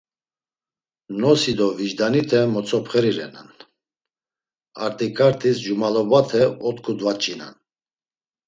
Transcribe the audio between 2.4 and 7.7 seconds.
motzopxeri renan, artikartis cumalobate oktu dvaç̌inan.